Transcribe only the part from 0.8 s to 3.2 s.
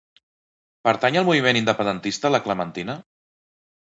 Pertany al moviment independentista la Clementina?